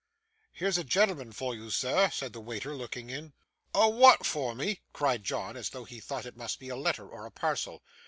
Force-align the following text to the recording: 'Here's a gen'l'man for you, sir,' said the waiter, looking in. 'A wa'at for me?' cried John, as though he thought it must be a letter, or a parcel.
'Here's 0.51 0.79
a 0.79 0.83
gen'l'man 0.83 1.31
for 1.31 1.53
you, 1.53 1.69
sir,' 1.69 2.09
said 2.09 2.33
the 2.33 2.41
waiter, 2.41 2.73
looking 2.73 3.11
in. 3.11 3.33
'A 3.75 3.87
wa'at 3.91 4.25
for 4.25 4.55
me?' 4.55 4.81
cried 4.93 5.23
John, 5.23 5.55
as 5.55 5.69
though 5.69 5.83
he 5.85 5.99
thought 5.99 6.25
it 6.25 6.35
must 6.35 6.57
be 6.59 6.69
a 6.69 6.75
letter, 6.75 7.07
or 7.07 7.27
a 7.27 7.31
parcel. 7.31 7.83